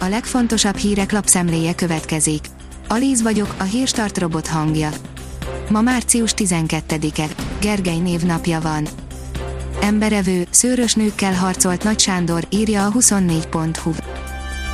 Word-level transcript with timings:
a 0.00 0.08
legfontosabb 0.08 0.76
hírek 0.76 1.12
lapszemléje 1.12 1.74
következik. 1.74 2.44
Alíz 2.88 3.22
vagyok, 3.22 3.54
a 3.58 3.62
hírstart 3.62 4.18
robot 4.18 4.46
hangja. 4.46 4.90
Ma 5.68 5.80
március 5.80 6.34
12-e, 6.36 7.26
Gergely 7.60 7.98
névnapja 7.98 8.60
van. 8.60 8.86
Emberevő, 9.80 10.46
szőrös 10.50 10.94
nőkkel 10.94 11.34
harcolt 11.34 11.84
Nagy 11.84 11.98
Sándor, 11.98 12.46
írja 12.50 12.86
a 12.86 12.92
24.hu. 12.92 13.90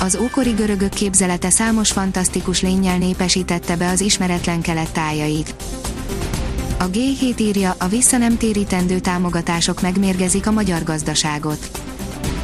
Az 0.00 0.18
ókori 0.22 0.50
görögök 0.50 0.90
képzelete 0.90 1.50
számos 1.50 1.92
fantasztikus 1.92 2.62
lényel 2.62 2.98
népesítette 2.98 3.76
be 3.76 3.88
az 3.88 4.00
ismeretlen 4.00 4.60
kelet 4.60 4.92
tájait. 4.92 5.54
A 6.78 6.90
G7 6.90 7.40
írja, 7.40 7.74
a 7.78 7.86
visszanemtérítendő 7.86 8.98
támogatások 8.98 9.80
megmérgezik 9.80 10.46
a 10.46 10.50
magyar 10.50 10.82
gazdaságot 10.82 11.87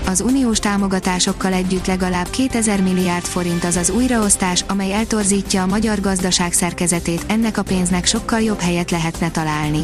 az 0.07 0.21
uniós 0.21 0.59
támogatásokkal 0.59 1.53
együtt 1.53 1.87
legalább 1.87 2.31
2000 2.31 2.83
milliárd 2.83 3.25
forint 3.25 3.65
az 3.65 3.77
az 3.77 3.91
újraosztás, 3.91 4.65
amely 4.69 4.93
eltorzítja 4.93 5.63
a 5.63 5.67
magyar 5.67 6.01
gazdaság 6.01 6.53
szerkezetét, 6.53 7.25
ennek 7.27 7.59
a 7.59 7.63
pénznek 7.63 8.07
sokkal 8.07 8.41
jobb 8.41 8.61
helyet 8.61 8.91
lehetne 8.91 9.31
találni. 9.31 9.83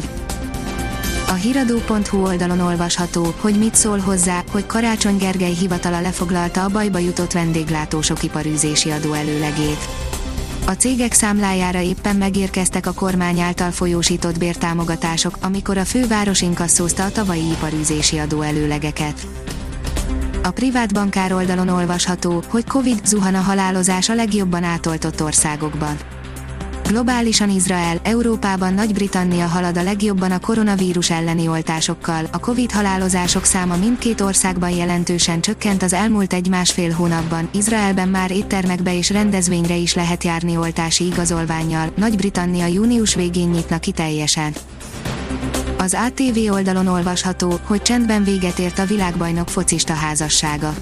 A 1.27 1.33
hiradó.hu 1.33 2.25
oldalon 2.25 2.59
olvasható, 2.59 3.33
hogy 3.39 3.57
mit 3.57 3.75
szól 3.75 3.97
hozzá, 3.97 4.43
hogy 4.51 4.65
Karácsony 4.65 5.17
Gergely 5.17 5.53
hivatala 5.53 6.01
lefoglalta 6.01 6.63
a 6.63 6.69
bajba 6.69 6.97
jutott 6.97 7.31
vendéglátósok 7.31 8.23
iparűzési 8.23 8.89
adó 8.89 9.13
előlegét. 9.13 9.87
A 10.65 10.71
cégek 10.71 11.13
számlájára 11.13 11.79
éppen 11.79 12.15
megérkeztek 12.15 12.85
a 12.85 12.93
kormány 12.93 13.39
által 13.39 13.71
folyósított 13.71 14.37
bértámogatások, 14.37 15.37
amikor 15.41 15.77
a 15.77 15.85
főváros 15.85 16.41
inkasszózta 16.41 17.03
a 17.03 17.11
tavalyi 17.11 17.49
iparűzési 17.51 18.17
adó 18.17 18.41
előlegeket. 18.41 19.27
A 20.43 20.51
privát 20.51 20.93
bankár 20.93 21.33
oldalon 21.33 21.67
olvasható, 21.67 22.43
hogy 22.47 22.65
Covid 22.67 23.05
zuhan 23.05 23.35
halálozás 23.43 24.09
a 24.09 24.13
legjobban 24.13 24.63
átoltott 24.63 25.23
országokban. 25.23 25.97
Globálisan 26.87 27.49
Izrael, 27.49 27.99
Európában 28.03 28.73
Nagy-Britannia 28.73 29.45
halad 29.45 29.77
a 29.77 29.83
legjobban 29.83 30.31
a 30.31 30.39
koronavírus 30.39 31.09
elleni 31.09 31.47
oltásokkal, 31.47 32.27
a 32.31 32.39
Covid 32.39 32.71
halálozások 32.71 33.43
száma 33.43 33.75
mindkét 33.75 34.21
országban 34.21 34.69
jelentősen 34.69 35.41
csökkent 35.41 35.83
az 35.83 35.93
elmúlt 35.93 36.33
egy-másfél 36.33 36.91
hónapban, 36.91 37.49
Izraelben 37.53 38.07
már 38.07 38.31
éttermekbe 38.31 38.97
és 38.97 39.09
rendezvényre 39.09 39.75
is 39.75 39.93
lehet 39.93 40.23
járni 40.23 40.57
oltási 40.57 41.05
igazolványjal, 41.05 41.91
Nagy-Britannia 41.95 42.65
június 42.65 43.15
végén 43.15 43.49
nyitna 43.49 43.79
ki 43.79 43.91
teljesen. 43.91 44.53
Az 45.81 45.97
ATV 46.05 46.51
oldalon 46.51 46.87
olvasható, 46.87 47.59
hogy 47.63 47.81
csendben 47.81 48.23
véget 48.23 48.59
ért 48.59 48.79
a 48.79 48.85
világbajnok 48.85 49.49
focista 49.49 49.93
házassága. 49.93 50.73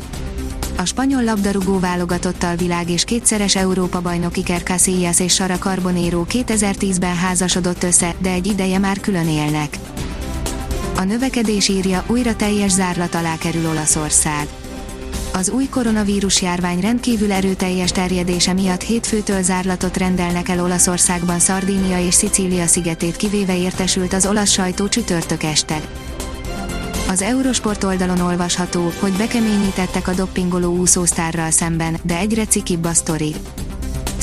A 0.77 0.85
spanyol 0.85 1.23
labdarúgó 1.23 1.79
válogatottal 1.79 2.55
világ 2.55 2.89
és 2.89 3.03
kétszeres 3.03 3.55
Európa 3.55 4.01
bajnok 4.01 4.37
Iker 4.37 4.63
Casillas 4.63 5.19
és 5.19 5.33
Sara 5.33 5.57
Carbonero 5.57 6.25
2010-ben 6.29 7.15
házasodott 7.15 7.83
össze, 7.83 8.15
de 8.17 8.29
egy 8.31 8.47
ideje 8.47 8.77
már 8.77 8.99
külön 8.99 9.27
élnek. 9.27 9.77
A 10.95 11.03
növekedés 11.03 11.67
írja, 11.67 12.03
újra 12.07 12.35
teljes 12.35 12.71
zárlat 12.71 13.15
alá 13.15 13.37
kerül 13.37 13.67
Olaszország 13.67 14.58
az 15.39 15.49
új 15.49 15.67
koronavírus 15.69 16.41
járvány 16.41 16.79
rendkívül 16.79 17.31
erőteljes 17.31 17.91
terjedése 17.91 18.53
miatt 18.53 18.81
hétfőtől 18.81 19.41
zárlatot 19.41 19.97
rendelnek 19.97 20.49
el 20.49 20.63
Olaszországban 20.63 21.39
Szardínia 21.39 22.05
és 22.05 22.13
Szicília 22.13 22.67
szigetét 22.67 23.15
kivéve 23.15 23.57
értesült 23.57 24.13
az 24.13 24.25
olasz 24.25 24.51
sajtó 24.51 24.87
csütörtök 24.87 25.43
este. 25.43 25.81
Az 27.09 27.21
Eurosport 27.21 27.83
oldalon 27.83 28.19
olvasható, 28.19 28.91
hogy 28.99 29.11
bekeményítettek 29.11 30.07
a 30.07 30.13
doppingoló 30.13 30.75
úszósztárral 30.75 31.51
szemben, 31.51 31.97
de 32.03 32.17
egyre 32.17 32.45
cikibb 32.45 32.85
a 32.85 32.93
sztori. 32.93 33.35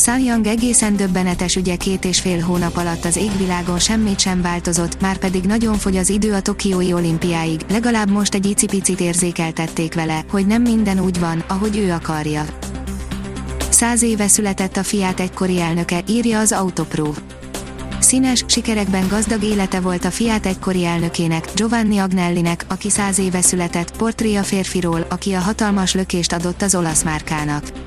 Young 0.05 0.47
egészen 0.47 0.97
döbbenetes 0.97 1.56
ügye 1.56 1.77
két 1.77 2.05
és 2.05 2.20
fél 2.20 2.41
hónap 2.41 2.77
alatt 2.77 3.05
az 3.05 3.16
égvilágon 3.16 3.78
semmit 3.78 4.19
sem 4.19 4.42
változott, 4.42 5.00
már 5.00 5.16
pedig 5.19 5.44
nagyon 5.44 5.78
fogy 5.78 5.97
az 5.97 6.09
idő 6.09 6.32
a 6.32 6.41
Tokiói 6.41 6.93
olimpiáig, 6.93 7.60
legalább 7.69 8.10
most 8.10 8.34
egy 8.34 8.47
icipicit 8.47 9.00
érzékeltették 9.00 9.94
vele, 9.94 10.25
hogy 10.31 10.47
nem 10.47 10.62
minden 10.62 11.00
úgy 11.00 11.21
van, 11.21 11.44
ahogy 11.48 11.76
ő 11.76 11.93
akarja. 11.93 12.44
Száz 13.71 14.03
éve 14.03 14.28
született 14.28 14.76
a 14.76 14.82
fiát 14.82 15.21
egykori 15.21 15.60
elnöke, 15.60 16.03
írja 16.09 16.38
az 16.38 16.53
Autopro. 16.53 17.12
Színes, 18.00 18.44
sikerekben 18.47 19.09
gazdag 19.09 19.42
élete 19.42 19.81
volt 19.81 20.04
a 20.04 20.10
fiát 20.10 20.47
egykori 20.47 20.84
elnökének, 20.84 21.48
Giovanni 21.54 21.98
Agnellinek, 21.98 22.65
aki 22.69 22.91
száz 22.91 23.19
éve 23.19 23.41
született, 23.42 23.97
portré 23.97 24.34
a 24.34 24.42
férfiról, 24.42 25.06
aki 25.09 25.32
a 25.32 25.41
hatalmas 25.41 25.94
lökést 25.94 26.32
adott 26.32 26.62
az 26.62 26.75
olasz 26.75 27.03
márkának. 27.03 27.85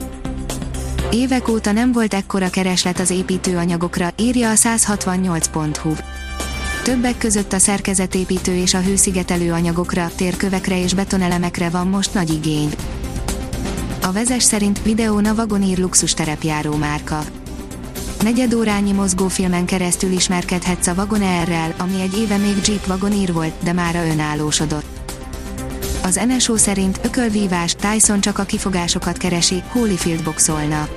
Évek 1.11 1.47
óta 1.47 1.71
nem 1.71 1.91
volt 1.91 2.13
ekkora 2.13 2.49
kereslet 2.49 2.99
az 2.99 3.09
építőanyagokra, 3.09 4.09
írja 4.17 4.49
a 4.49 4.53
168.hu. 4.53 5.93
Többek 6.83 7.17
között 7.17 7.53
a 7.53 7.57
szerkezetépítő 7.57 8.55
és 8.55 8.73
a 8.73 8.81
hőszigetelő 8.81 9.51
anyagokra, 9.51 10.11
térkövekre 10.15 10.83
és 10.83 10.93
betonelemekre 10.93 11.69
van 11.69 11.87
most 11.87 12.13
nagy 12.13 12.33
igény. 12.33 12.69
A 14.01 14.11
vezes 14.11 14.43
szerint 14.43 14.83
videón 14.83 15.25
a 15.25 15.35
vagonír 15.35 15.77
luxus 15.77 16.13
terepjáró 16.13 16.75
márka. 16.75 17.23
Negyedórányi 18.21 18.91
mozgófilmen 18.91 19.65
keresztül 19.65 20.11
ismerkedhetsz 20.11 20.87
a 20.87 20.95
Vagon 20.95 21.21
ER-rel, 21.21 21.73
ami 21.77 22.01
egy 22.01 22.17
éve 22.17 22.37
még 22.37 22.55
Jeep 22.67 22.85
vagonír 22.85 23.33
volt, 23.33 23.53
de 23.63 23.73
mára 23.73 24.05
önállósodott. 24.05 24.98
Az 26.03 26.19
NSO 26.27 26.57
szerint 26.57 26.99
ökölvívás, 27.03 27.75
Tyson 27.75 28.21
csak 28.21 28.37
a 28.37 28.43
kifogásokat 28.43 29.17
keresi, 29.17 29.63
Holyfield 29.67 30.23
boxolna. 30.23 30.87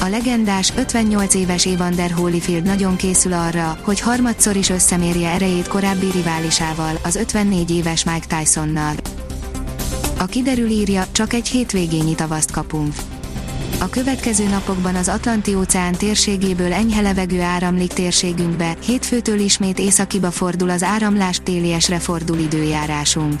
A 0.00 0.08
legendás, 0.08 0.72
58 0.76 1.34
éves 1.34 1.66
Evander 1.66 2.10
Holyfield 2.10 2.64
nagyon 2.64 2.96
készül 2.96 3.32
arra, 3.32 3.78
hogy 3.82 4.00
harmadszor 4.00 4.56
is 4.56 4.68
összemérje 4.68 5.28
erejét 5.28 5.68
korábbi 5.68 6.10
riválisával, 6.10 6.98
az 7.02 7.16
54 7.16 7.70
éves 7.70 8.04
Mike 8.04 8.36
Tysonnal. 8.36 8.94
A 10.18 10.24
kiderül 10.26 10.68
írja, 10.68 11.06
csak 11.12 11.32
egy 11.32 11.48
hétvégényi 11.48 12.14
tavaszt 12.14 12.50
kapunk. 12.50 12.94
A 13.80 13.88
következő 13.88 14.48
napokban 14.48 14.94
az 14.94 15.08
Atlanti-óceán 15.08 15.92
térségéből 15.92 16.72
enyhe 16.72 17.00
levegő 17.00 17.40
áramlik 17.40 17.92
térségünkbe, 17.92 18.76
hétfőtől 18.86 19.38
ismét 19.38 19.78
északiba 19.78 20.30
fordul 20.30 20.70
az 20.70 20.82
áramlás 20.82 21.40
téliesre 21.44 21.98
fordul 21.98 22.38
időjárásunk. 22.38 23.40